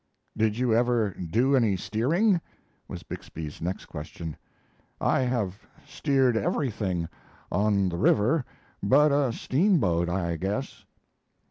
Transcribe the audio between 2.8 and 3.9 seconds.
was Bixby's next